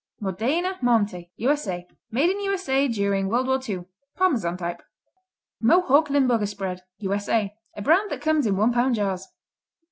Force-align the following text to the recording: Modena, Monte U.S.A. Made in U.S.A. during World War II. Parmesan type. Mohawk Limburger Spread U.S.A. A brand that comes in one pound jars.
Modena, 0.19 0.79
Monte 0.81 1.31
U.S.A. 1.37 1.87
Made 2.09 2.31
in 2.31 2.39
U.S.A. 2.39 2.87
during 2.87 3.27
World 3.27 3.45
War 3.45 3.59
II. 3.69 3.85
Parmesan 4.15 4.57
type. 4.57 4.81
Mohawk 5.61 6.09
Limburger 6.09 6.47
Spread 6.47 6.81
U.S.A. 6.97 7.53
A 7.75 7.81
brand 7.83 8.09
that 8.09 8.19
comes 8.19 8.47
in 8.47 8.57
one 8.57 8.73
pound 8.73 8.95
jars. 8.95 9.27